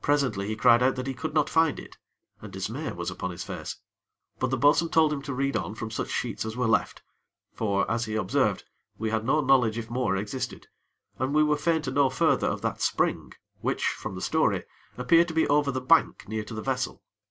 Presently 0.00 0.46
he 0.48 0.56
cried 0.56 0.82
out 0.82 0.96
that 0.96 1.06
he 1.06 1.12
could 1.12 1.34
not 1.34 1.50
find 1.50 1.78
it, 1.78 1.98
and 2.40 2.50
dismay 2.50 2.90
was 2.92 3.10
upon 3.10 3.30
his 3.30 3.44
face. 3.44 3.76
But 4.38 4.48
the 4.48 4.56
bo'sun 4.56 4.88
told 4.88 5.12
him 5.12 5.20
to 5.20 5.34
read 5.34 5.54
on 5.54 5.74
from 5.74 5.90
such 5.90 6.08
sheets 6.08 6.46
as 6.46 6.56
were 6.56 6.66
left; 6.66 7.02
for, 7.52 7.84
as 7.90 8.06
he 8.06 8.14
observed, 8.14 8.64
we 8.96 9.10
had 9.10 9.26
no 9.26 9.42
knowledge 9.42 9.76
if 9.76 9.90
more 9.90 10.16
existed; 10.16 10.68
and 11.18 11.34
we 11.34 11.42
were 11.42 11.58
fain 11.58 11.82
to 11.82 11.90
know 11.90 12.08
further 12.08 12.46
of 12.46 12.62
that 12.62 12.80
spring, 12.80 13.34
which, 13.60 13.84
from 13.88 14.14
the 14.14 14.22
story, 14.22 14.64
appeared 14.96 15.28
to 15.28 15.34
be 15.34 15.46
over 15.48 15.70
the 15.70 15.82
bank 15.82 16.26
near 16.26 16.42
to 16.44 16.54
the 16.54 16.62
vessel. 16.62 17.02